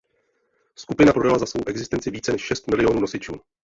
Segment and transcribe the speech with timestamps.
[0.75, 3.33] Skupina prodala za svou existenci více než šest milionů nosičů.